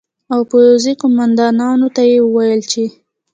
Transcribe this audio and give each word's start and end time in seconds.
او 0.33 0.39
پوځي 0.51 0.93
قومندانانو 1.01 1.87
ته 1.95 2.01
یې 2.11 2.17
وویل 2.23 2.61
چې 2.71 2.83